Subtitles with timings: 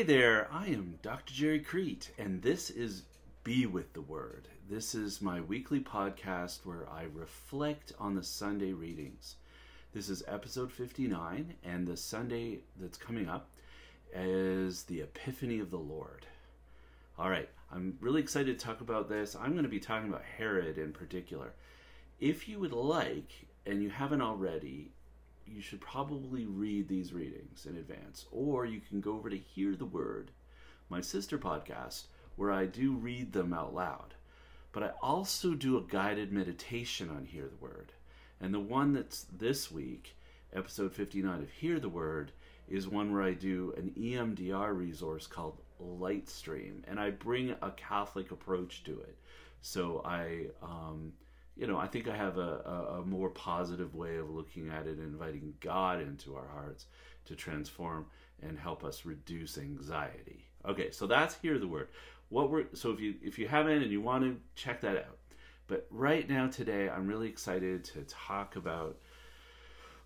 [0.00, 1.34] Hey there, I am Dr.
[1.34, 3.02] Gerry Crete, and this is
[3.44, 4.48] Be With the Word.
[4.66, 9.36] This is my weekly podcast where I reflect on the Sunday readings.
[9.92, 13.50] This is episode 59, and the Sunday that's coming up
[14.14, 16.24] is the Epiphany of the Lord.
[17.18, 19.36] All right, I'm really excited to talk about this.
[19.36, 21.52] I'm going to be talking about Herod in particular.
[22.18, 23.32] If you would like,
[23.66, 24.92] and you haven't already,
[25.50, 29.74] you should probably read these readings in advance, or you can go over to Hear
[29.74, 30.30] the Word,
[30.88, 32.04] my sister podcast,
[32.36, 34.14] where I do read them out loud.
[34.72, 37.92] But I also do a guided meditation on Hear the Word.
[38.40, 40.16] And the one that's this week,
[40.52, 42.30] episode 59 of Hear the Word,
[42.68, 48.30] is one where I do an EMDR resource called Lightstream, and I bring a Catholic
[48.30, 49.16] approach to it.
[49.60, 51.12] So I, um,
[51.60, 54.86] you know, I think I have a, a, a, more positive way of looking at
[54.86, 56.86] it and inviting God into our hearts
[57.26, 58.06] to transform
[58.42, 60.46] and help us reduce anxiety.
[60.66, 61.88] Okay, so that's Hear the Word.
[62.30, 65.18] What we're so if you if you haven't and you want to check that out.
[65.66, 68.96] But right now today I'm really excited to talk about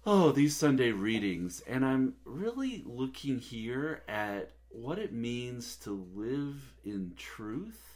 [0.04, 6.74] oh, these Sunday readings and I'm really looking here at what it means to live
[6.84, 7.93] in truth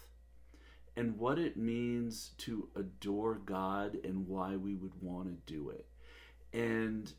[0.99, 5.87] and what it means to adore God and why we would want to do it.
[6.53, 7.13] And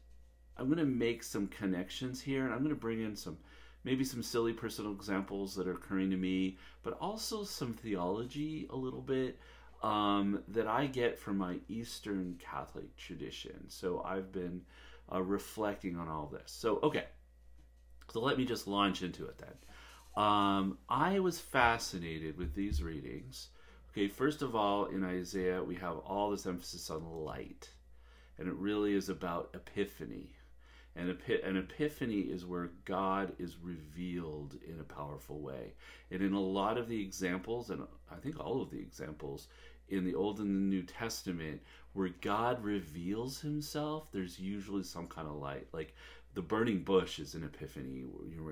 [0.57, 3.37] I'm going to make some connections here and I'm going to bring in some
[3.85, 8.75] maybe some silly personal examples that are occurring to me, but also some theology a
[8.75, 9.39] little bit
[9.81, 13.69] um, that I get from my Eastern Catholic tradition.
[13.69, 14.59] So I've been
[15.09, 16.51] uh, reflecting on all this.
[16.51, 17.05] So, okay.
[18.11, 20.21] So let me just launch into it then.
[20.21, 23.51] Um, I was fascinated with these readings
[23.99, 27.69] Okay, first of all, in Isaiah, we have all this emphasis on light,
[28.37, 30.37] and it really is about epiphany.
[30.95, 35.73] And an epiphany is where God is revealed in a powerful way.
[36.11, 39.49] And in a lot of the examples, and I think all of the examples
[39.89, 41.59] in the Old and the New Testament,
[41.91, 45.67] where God reveals himself, there's usually some kind of light.
[45.73, 45.93] Like
[46.35, 48.03] the burning bush is an epiphany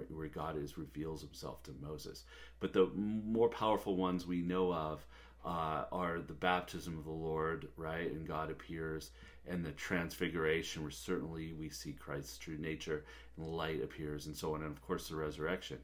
[0.09, 2.25] where God is reveals himself to Moses.
[2.59, 5.05] But the more powerful ones we know of
[5.45, 8.11] uh, are the baptism of the Lord, right?
[8.11, 9.11] And God appears,
[9.47, 13.05] and the transfiguration, where certainly we see Christ's true nature,
[13.37, 15.77] and light appears, and so on, and of course the resurrection.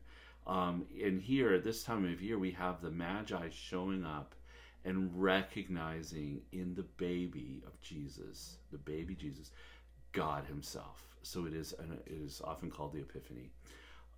[0.46, 4.36] Um, and here, at this time of year, we have the Magi showing up
[4.86, 9.52] and recognizing in the baby of Jesus, the baby Jesus,
[10.12, 11.06] God Himself.
[11.22, 13.50] So it is, it is often called the Epiphany.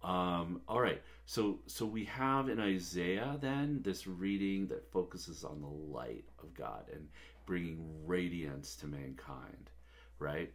[0.03, 5.61] Um, all right, so so we have in Isaiah then this reading that focuses on
[5.61, 7.07] the light of God and
[7.45, 9.71] bringing radiance to mankind,
[10.19, 10.53] right?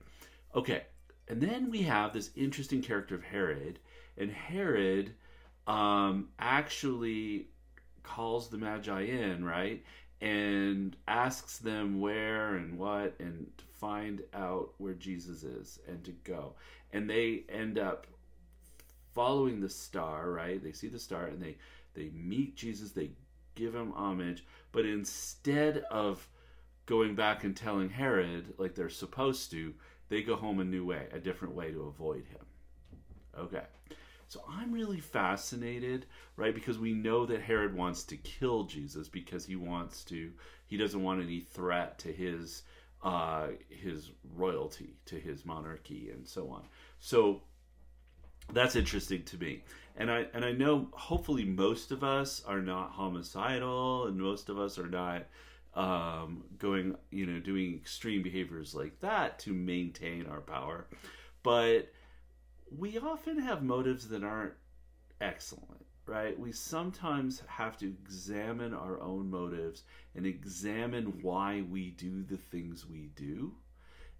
[0.54, 0.84] Okay,
[1.28, 3.80] and then we have this interesting character of Herod,
[4.16, 5.14] and Herod
[5.66, 7.48] um, actually
[8.02, 9.82] calls the Magi in, right,
[10.20, 16.12] and asks them where and what and to find out where Jesus is and to
[16.24, 16.54] go,
[16.92, 18.06] and they end up
[19.14, 20.62] following the star, right?
[20.62, 21.56] They see the star and they
[21.94, 23.10] they meet Jesus, they
[23.54, 26.28] give him homage, but instead of
[26.86, 29.74] going back and telling Herod like they're supposed to,
[30.08, 32.46] they go home a new way, a different way to avoid him.
[33.38, 33.62] Okay.
[34.28, 36.06] So I'm really fascinated,
[36.36, 36.54] right?
[36.54, 40.30] Because we know that Herod wants to kill Jesus because he wants to
[40.66, 42.62] he doesn't want any threat to his
[43.02, 46.62] uh his royalty, to his monarchy and so on.
[47.00, 47.42] So
[48.52, 49.62] that's interesting to me.
[49.96, 54.58] And i and i know hopefully most of us are not homicidal and most of
[54.58, 55.26] us are not
[55.74, 60.86] um, going you know doing extreme behaviors like that to maintain our power.
[61.42, 61.92] But
[62.76, 64.54] we often have motives that aren't
[65.20, 66.36] excellent right?
[66.38, 69.84] We sometimes have to examine our own motives
[70.16, 73.54] and examine why we do the things we do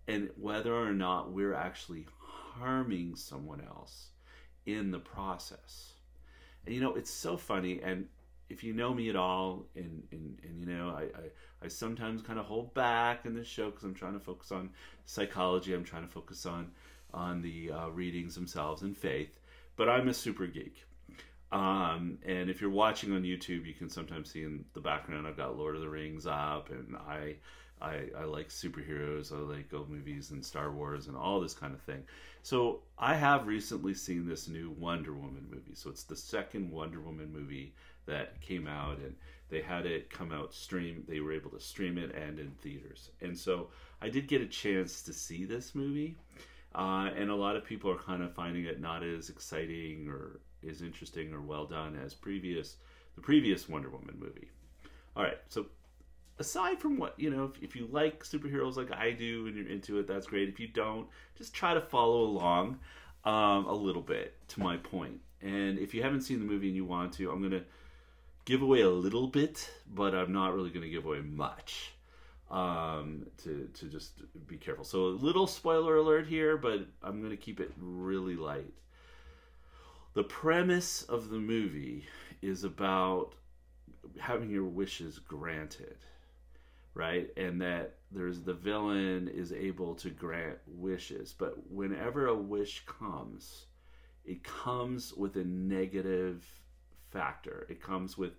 [0.07, 4.11] and whether or not we're actually harming someone else
[4.75, 5.93] in the process.
[6.67, 7.81] And you know, it's so funny.
[7.83, 8.07] And
[8.49, 12.23] if you know me at all, and and, and you know, I, I, I sometimes
[12.23, 14.71] kind of hold back in this show because I'm trying to focus on
[15.05, 15.75] psychology.
[15.75, 16.71] I'm trying to focus on
[17.13, 19.41] on the uh, readings themselves and faith.
[19.77, 20.85] But I'm a super geek.
[21.53, 25.37] Um, and if you're watching on YouTube, you can sometimes see in the background I've
[25.37, 27.37] got Lord of the Rings up, and I
[27.81, 29.33] I, I like superheroes.
[29.33, 32.03] I like old movies and Star Wars and all this kind of thing.
[32.43, 35.75] So I have recently seen this new Wonder Woman movie.
[35.75, 37.75] So it's the second Wonder Woman movie
[38.07, 39.15] that came out, and
[39.51, 41.05] they had it come out stream.
[41.09, 43.11] They were able to stream it and in theaters.
[43.21, 43.69] And so
[44.01, 46.17] I did get a chance to see this movie.
[46.75, 50.41] Uh, and a lot of people are kind of finding it not as exciting or
[50.69, 52.77] as interesting or well done as previous
[53.17, 54.49] the previous Wonder Woman movie.
[55.17, 55.67] All right, so
[56.41, 59.69] aside from what you know, if, if you like superheroes like I do and you're
[59.69, 60.49] into it, that's great.
[60.49, 61.07] If you don't,
[61.37, 62.81] just try to follow along
[63.25, 64.79] um, a little bit to my.
[65.43, 67.65] And if you haven't seen the movie and you want to, I'm gonna
[68.45, 71.93] give away a little bit, but I'm not really gonna give away much.
[72.51, 74.85] Um, to to just be careful.
[74.85, 78.75] So a little spoiler alert here, but I'm gonna keep it really light.
[80.15, 82.07] The premise of the movie
[82.43, 83.35] is about
[84.19, 85.97] having your wishes granted,
[86.95, 87.29] right?
[87.37, 93.67] And that there's the villain is able to grant wishes, but whenever a wish comes,
[94.25, 96.45] it comes with a negative
[97.11, 97.67] factor.
[97.69, 98.33] It comes with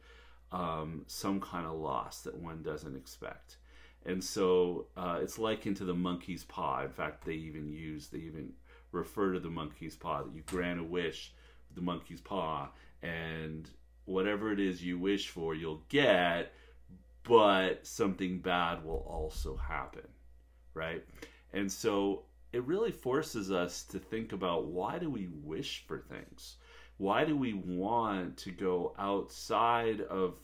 [0.52, 3.58] um, some kind of loss that one doesn't expect.
[4.06, 6.84] And so uh, it's likened to the monkey's paw.
[6.84, 8.54] In fact, they even use, they even
[8.92, 11.34] refer to the monkey's paw that you grant a wish
[11.70, 12.70] with the monkey's paw,
[13.02, 13.70] and
[14.06, 16.54] whatever it is you wish for, you'll get,
[17.24, 20.08] but something bad will also happen,
[20.74, 21.04] right?
[21.54, 26.58] And so it really forces us to think about why do we wish for things?
[26.98, 30.36] Why do we want to go outside of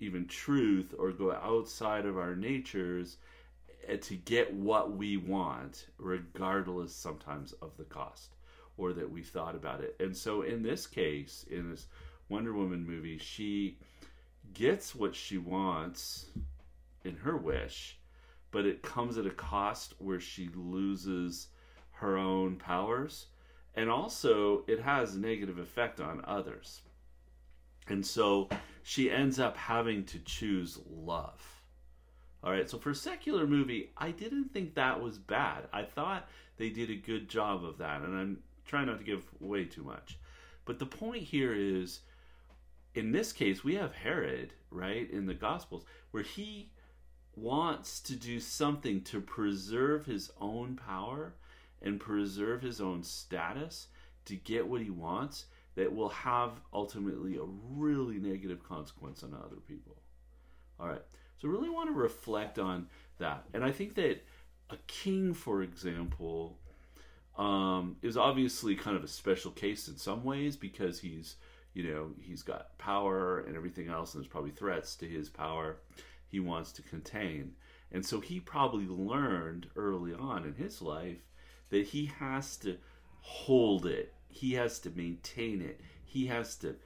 [0.00, 3.16] even truth or go outside of our natures
[3.86, 8.34] eh, to get what we want, regardless sometimes of the cost
[8.76, 9.96] or that we thought about it?
[10.00, 11.86] And so in this case, in this
[12.28, 13.78] Wonder Woman movie, she
[14.52, 16.26] gets what she wants
[17.04, 17.98] in her wish,
[18.50, 21.48] but it comes at a cost where she loses
[21.92, 23.26] her own powers
[23.76, 26.82] and also it has a negative effect on others.
[27.88, 28.48] And so
[28.82, 31.42] she ends up having to choose love.
[32.42, 35.64] All right, so for a secular movie, I didn't think that was bad.
[35.72, 39.24] I thought they did a good job of that, and I'm trying not to give
[39.40, 40.18] way too much.
[40.66, 42.00] But the point here is
[42.94, 46.70] in this case, we have Herod, right, in the Gospels, where he
[47.36, 51.34] wants to do something to preserve his own power
[51.82, 53.88] and preserve his own status
[54.24, 59.60] to get what he wants that will have ultimately a really negative consequence on other
[59.66, 59.96] people.
[60.78, 61.02] All right.
[61.38, 62.86] So, really want to reflect on
[63.18, 63.44] that.
[63.52, 64.22] And I think that
[64.70, 66.56] a king, for example,
[67.36, 71.34] um, is obviously kind of a special case in some ways because he's
[71.74, 75.76] you know, he's got power and everything else, and there's probably threats to his power
[76.28, 77.54] he wants to contain.
[77.92, 81.18] And so he probably learned early on in his life
[81.70, 82.76] that he has to
[83.20, 86.76] hold it, he has to maintain it, he has to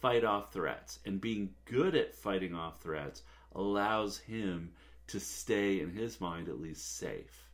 [0.00, 1.00] fight off threats.
[1.04, 3.22] And being good at fighting off threats
[3.54, 4.72] allows him
[5.08, 7.46] to stay, in his mind at least, safe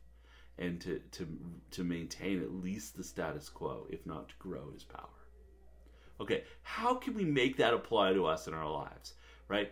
[0.57, 1.27] and to, to,
[1.71, 5.22] to maintain at least the status quo, if not to grow his power.
[6.21, 9.15] Okay, how can we make that apply to us in our lives,
[9.47, 9.71] right?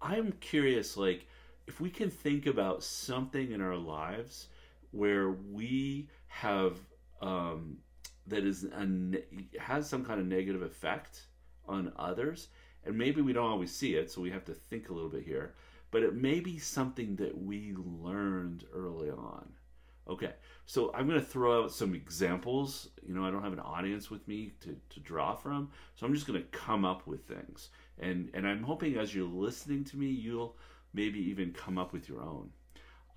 [0.00, 1.26] I'm curious, like,
[1.66, 4.48] if we can think about something in our lives
[4.90, 6.78] where we have
[7.20, 7.78] um,
[8.26, 11.22] that is a, has some kind of negative effect
[11.66, 12.48] on others,
[12.84, 15.24] and maybe we don't always see it, so we have to think a little bit
[15.24, 15.54] here.
[15.90, 19.52] But it may be something that we learned early on.
[20.08, 20.32] Okay,
[20.64, 22.88] so I'm going to throw out some examples.
[23.06, 26.14] You know, I don't have an audience with me to, to draw from, so I'm
[26.14, 27.68] just going to come up with things.
[27.98, 30.56] And, and I'm hoping as you're listening to me, you'll
[30.94, 32.50] maybe even come up with your own.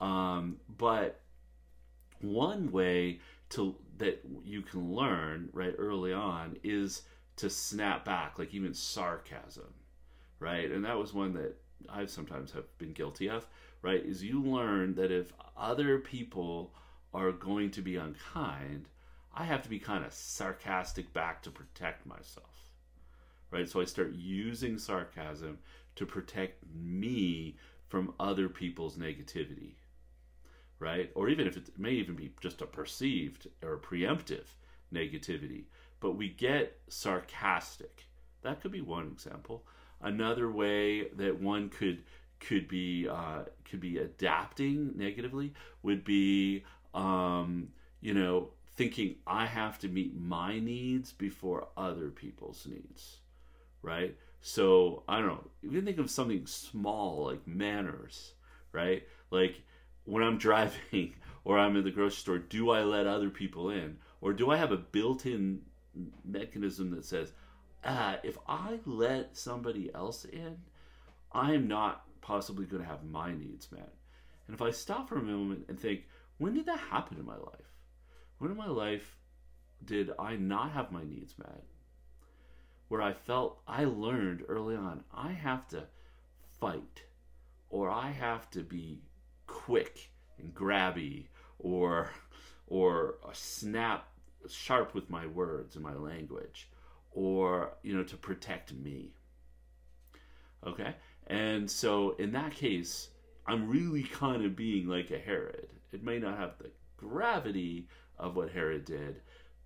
[0.01, 1.21] Um, but
[2.19, 3.19] one way
[3.51, 7.03] to that you can learn right early on is
[7.37, 9.73] to snap back, like even sarcasm,
[10.39, 10.71] right?
[10.71, 11.55] And that was one that
[11.89, 13.47] I've sometimes have been guilty of,
[13.81, 14.03] right?
[14.03, 16.73] Is you learn that if other people
[17.13, 18.87] are going to be unkind,
[19.33, 22.71] I have to be kind of sarcastic back to protect myself.
[23.49, 23.67] Right?
[23.67, 25.59] So I start using sarcasm
[25.95, 29.73] to protect me from other people's negativity.
[30.79, 31.11] Right?
[31.15, 34.45] Or even if it may even be just a perceived or preemptive
[34.93, 35.65] negativity.
[35.99, 38.07] But we get sarcastic.
[38.41, 39.63] That could be one example.
[40.01, 42.03] Another way that one could
[42.39, 45.53] could be uh, could be adapting negatively
[45.83, 47.69] would be um,
[48.01, 53.17] you know, thinking I have to meet my needs before other people's needs,
[53.81, 54.15] right?
[54.41, 55.47] So I don't know.
[55.61, 58.33] You think of something small like manners,
[58.71, 59.03] right?
[59.29, 59.61] Like
[60.05, 63.97] when I'm driving or I'm in the grocery store, do I let other people in,
[64.19, 65.61] or do I have a built-in
[66.23, 67.33] mechanism that says,
[67.83, 70.57] ah, if I let somebody else in,
[71.31, 73.91] I am not possibly going to have my needs met.
[74.47, 76.01] And if I stop for a moment and think,
[76.41, 77.71] when did that happen in my life?
[78.39, 79.17] When in my life
[79.85, 81.63] did I not have my needs met?
[82.91, 85.83] where I felt I learned early on I have to
[86.59, 87.03] fight
[87.69, 88.99] or I have to be
[89.47, 92.09] quick and grabby or
[92.67, 94.09] or snap
[94.49, 96.67] sharp with my words and my language
[97.13, 99.13] or you know to protect me
[100.67, 100.93] okay
[101.27, 103.07] and so in that case
[103.51, 108.35] i'm really kind of being like a herod it may not have the gravity of
[108.35, 109.21] what herod did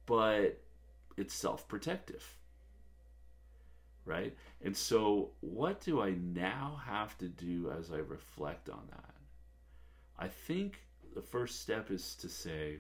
[0.06, 0.62] but
[1.18, 2.24] it's self-protective
[4.06, 9.15] right and so what do i now have to do as i reflect on that
[10.20, 10.82] i think
[11.13, 12.77] the first step is to say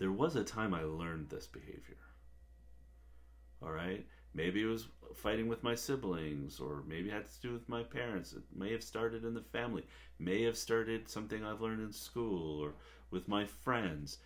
[0.00, 1.98] there was a time I learned this behavior.
[3.62, 4.06] All right?
[4.34, 7.82] Maybe it was fighting with my siblings, or maybe it had to do with my
[7.82, 8.32] parents.
[8.32, 9.84] It may have started in the family,
[10.18, 12.74] may have started something I've learned in school or
[13.10, 14.18] with my friends,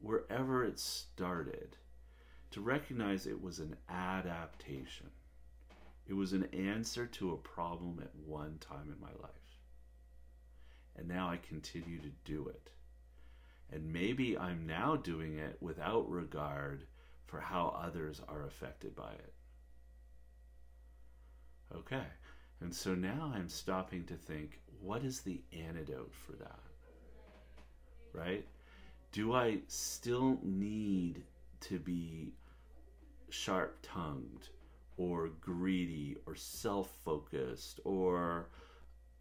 [0.00, 1.76] wherever it started.
[2.50, 5.10] To recognize it was an adaptation,
[6.06, 9.30] it was an answer to a problem at one time in my life.
[10.96, 12.68] And now I continue to do it.
[13.72, 16.84] And maybe I'm now doing it without regard
[17.24, 19.32] for how others are affected by it.
[21.74, 22.04] Okay.
[22.60, 26.60] And so now I'm stopping to think what is the antidote for that?
[28.12, 28.46] Right?
[29.12, 31.22] Do I still need
[31.60, 32.32] to be
[33.30, 34.48] sharp tongued
[34.96, 38.48] or greedy or self focused or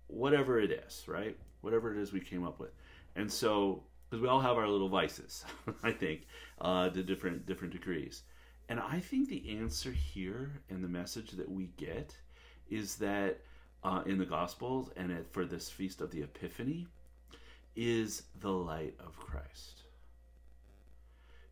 [0.07, 1.37] whatever it is, right?
[1.61, 2.71] Whatever it is we came up with.
[3.15, 5.45] And so because we all have our little vices,
[5.83, 6.27] I think,
[6.59, 8.23] uh, to different different degrees.
[8.69, 12.15] And I think the answer here and the message that we get
[12.71, 13.41] is that
[13.83, 16.87] uh, in the Gospels and for this feast of the Epiphany
[17.75, 19.83] is the light of Christ.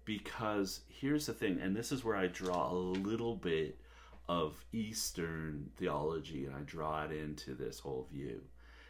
[0.06, 3.80] Because here's the thing, and this is where I draw a little bit
[4.28, 8.42] of Eastern theology and I draw it into this whole view.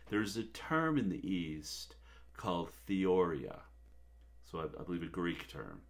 [0.10, 1.96] There's a term in the East
[2.36, 3.60] called theoria.
[4.44, 5.82] So I, I believe a Greek term.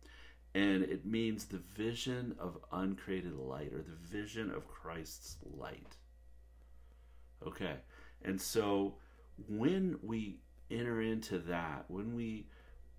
[0.56, 5.96] And it means the vision of uncreated light or the vision of Christ's light.
[7.46, 7.76] Okay.
[8.24, 8.96] And so
[9.48, 10.38] when we
[10.70, 12.46] enter into that, when we,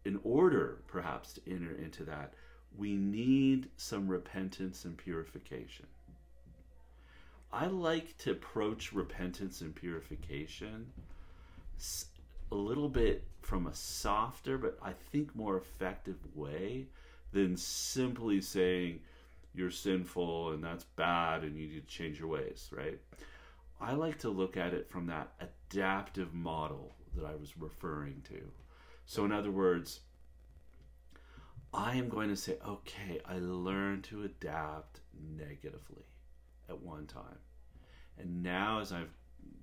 [0.05, 2.35] in order perhaps to enter into that,
[2.77, 5.87] we need some repentance and purification.
[7.53, 10.87] I like to approach repentance and purification
[12.53, 16.87] a little bit from a softer, but I think more effective way
[17.33, 19.01] than simply saying
[19.55, 23.01] you're sinful and that's bad and you need to change your ways, right?
[23.81, 28.51] I like to look at it from that adaptive model that I was referring to.
[29.07, 30.01] So, in other words,
[31.73, 35.01] I am going to say, okay, I learned to adapt
[35.37, 36.05] negatively
[36.69, 37.39] at one time.
[38.19, 39.13] And now, as I've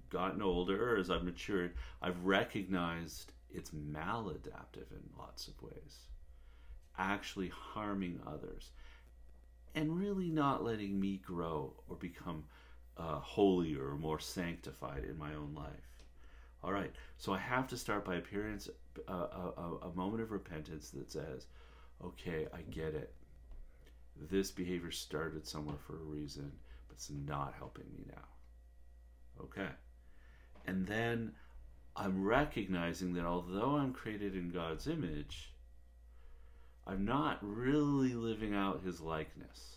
[0.10, 6.08] gotten older, as I've matured, I've recognized it's maladaptive in lots of ways,
[6.98, 8.72] actually harming others,
[9.76, 12.46] and really not letting me grow or become
[12.98, 16.04] uh, holier or more sanctified in my own life.
[16.64, 18.70] All right, so I have to start by appearance,
[19.08, 21.46] uh, a, a moment of repentance that says,
[22.04, 23.14] okay, I get it.
[24.30, 26.52] This behavior started somewhere for a reason,
[26.88, 29.44] but it's not helping me now.
[29.44, 29.70] Okay.
[30.66, 31.34] And then
[31.96, 35.54] I'm recognizing that although I'm created in God's image,
[36.86, 39.77] I'm not really living out his likeness.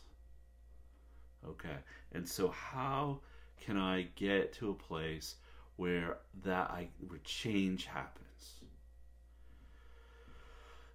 [1.48, 1.76] Okay.
[2.12, 3.20] And so how
[3.60, 5.36] can I get to a place
[5.76, 8.60] where that I where change happens?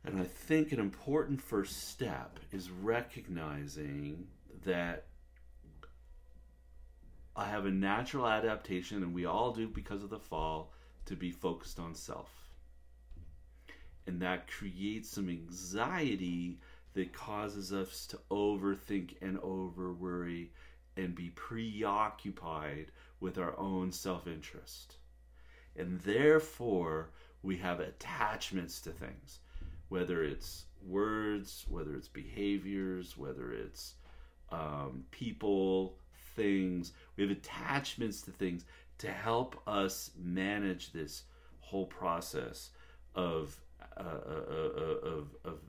[0.04, 4.28] And I think an important first step is recognizing
[4.64, 5.06] that
[7.36, 10.72] I have a natural adaptation, and we all do because of the fall,
[11.06, 12.30] to be focused on self.
[14.08, 16.60] And that creates some anxiety
[16.96, 20.52] that causes us to overthink and over worry
[20.98, 22.88] and be preoccupied
[23.20, 24.96] with our own self interest.
[25.76, 27.10] And therefore,
[27.44, 29.40] we have attachments to things,
[29.90, 33.96] whether it's words, whether it's behaviors, whether it's
[34.52, 35.98] um, people,
[36.36, 38.66] things, we have attachments to things
[39.00, 41.24] to help us manage this
[41.60, 42.70] whole process
[43.16, 43.58] of
[43.98, 45.60] uh, uh, uh, of, of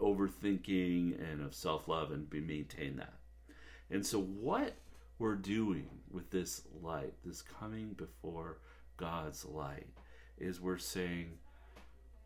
[0.00, 3.14] overthinking and of self love and be maintain that.
[3.90, 4.74] And so, what
[5.18, 8.58] we're doing with this light, this coming before
[8.96, 9.86] God's light,
[10.38, 11.32] is we're saying,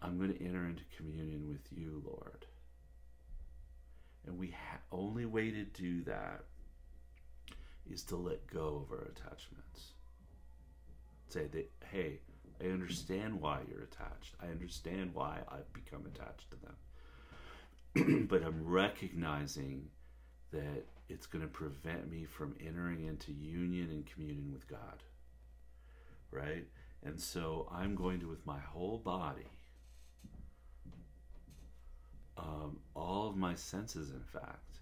[0.00, 2.46] I'm going to enter into communion with you, Lord.
[4.26, 6.44] And we ha- only way to do that
[7.90, 9.92] is to let go of our attachments.
[11.28, 12.20] Say that, hey,
[12.60, 14.34] I understand why you're attached.
[14.40, 16.76] I understand why I've become attached to them.
[18.28, 19.88] but I'm recognizing
[20.52, 25.02] that it's going to prevent me from entering into union and communion with God.
[26.30, 26.66] Right?
[27.04, 29.48] And so I'm going to, with my whole body,
[32.38, 34.78] um, all of my senses, in fact,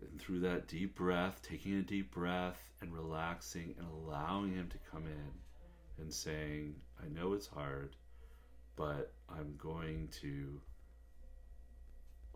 [0.00, 4.78] and through that deep breath, taking a deep breath and relaxing and allowing Him to
[4.90, 7.96] come in and saying, I know it's hard,
[8.76, 10.60] but I'm going to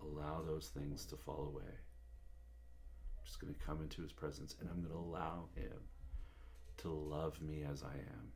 [0.02, 1.62] allow those things to fall away.
[1.64, 5.78] I'm just going to come into His presence and I'm going to allow Him
[6.78, 8.32] to love me as I am.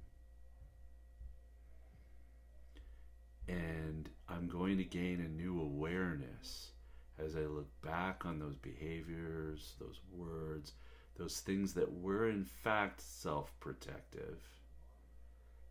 [3.48, 6.72] And I'm going to gain a new awareness
[7.18, 10.72] as I look back on those behaviors, those words,
[11.16, 14.40] those things that were in fact self protective,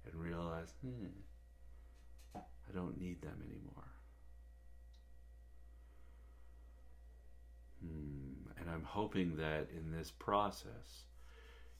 [0.05, 1.07] and realize, hmm,
[2.69, 3.87] I don't need them anymore.
[7.81, 8.49] Hmm.
[8.59, 11.05] And I'm hoping that in this process,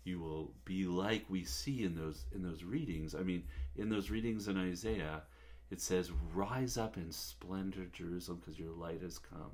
[0.04, 3.14] you will be like we see in those in those readings.
[3.14, 3.44] I mean,
[3.76, 5.24] in those readings in Isaiah,
[5.70, 9.52] it says, "Rise up in splendor, Jerusalem, because your light has come."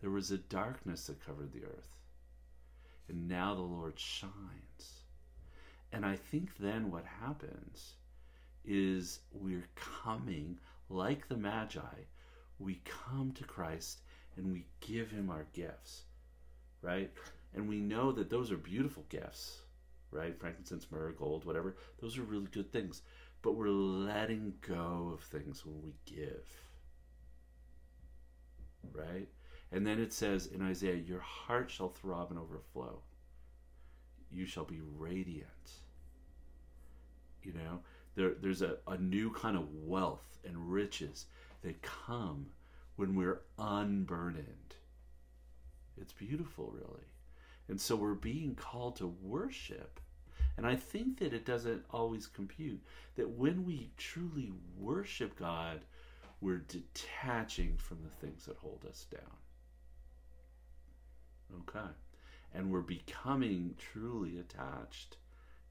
[0.00, 1.96] There was a darkness that covered the earth,
[3.08, 5.04] and now the Lord shines.
[5.92, 7.94] And I think then what happens
[8.64, 11.80] is we're coming like the Magi.
[12.58, 14.00] We come to Christ
[14.36, 16.02] and we give Him our gifts,
[16.80, 17.10] right?
[17.54, 19.62] And we know that those are beautiful gifts,
[20.10, 20.38] right?
[20.38, 21.76] Frankincense, myrrh, gold, whatever.
[22.00, 23.02] Those are really good things.
[23.42, 26.46] But we're letting go of things when we give,
[28.92, 29.28] right?
[29.72, 33.00] And then it says in Isaiah, Your heart shall throb and overflow.
[34.30, 35.48] You shall be radiant.
[37.42, 37.80] You know,
[38.14, 41.26] there, there's a, a new kind of wealth and riches
[41.62, 42.46] that come
[42.96, 44.74] when we're unburdened.
[46.00, 47.06] It's beautiful, really.
[47.68, 50.00] And so we're being called to worship.
[50.56, 52.82] And I think that it doesn't always compute
[53.16, 55.80] that when we truly worship God,
[56.40, 59.20] we're detaching from the things that hold us down.
[61.60, 61.88] Okay.
[62.54, 65.16] And we're becoming truly attached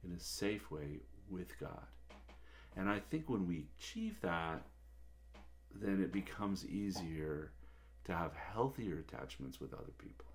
[0.03, 1.87] in a safe way with God.
[2.77, 4.61] And I think when we achieve that,
[5.73, 7.51] then it becomes easier
[8.05, 10.25] to have healthier attachments with other people.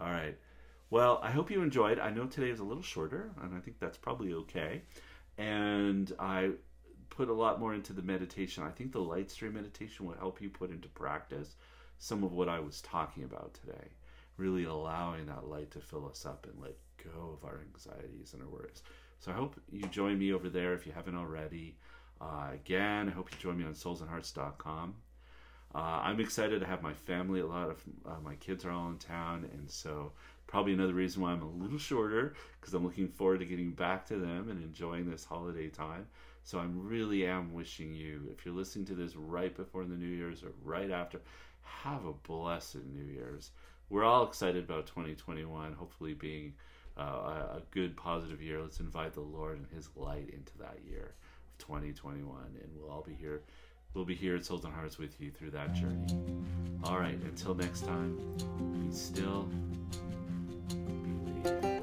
[0.00, 0.36] All right.
[0.90, 1.98] Well, I hope you enjoyed.
[1.98, 4.82] I know today is a little shorter, and I think that's probably okay.
[5.38, 6.50] And I
[7.10, 8.64] put a lot more into the meditation.
[8.64, 11.54] I think the light stream meditation will help you put into practice
[11.98, 13.88] some of what I was talking about today.
[14.36, 16.74] Really allowing that light to fill us up and let
[17.04, 18.82] go of our anxieties and our worries.
[19.20, 21.76] So I hope you join me over there if you haven't already.
[22.20, 24.94] Uh, again, I hope you join me on soulsandhearts.com.
[25.74, 27.40] Uh, I'm excited to have my family.
[27.40, 30.12] A lot of uh, my kids are all in town, and so
[30.46, 34.06] probably another reason why I'm a little shorter because I'm looking forward to getting back
[34.06, 36.06] to them and enjoying this holiday time.
[36.42, 40.08] So I really am wishing you, if you're listening to this right before the New
[40.08, 41.20] Year's or right after,
[41.60, 43.50] have a blessed New Year's.
[43.90, 46.54] We're all excited about 2021, hopefully being
[47.00, 48.60] uh, a good, positive year.
[48.60, 51.14] Let's invite the Lord and His light into that year
[51.48, 53.42] of 2021, and we'll all be here.
[53.94, 56.06] We'll be here at Souls and Hearts with you through that journey.
[56.84, 58.18] All right, until next time,
[58.72, 59.48] be still,
[61.42, 61.79] believe.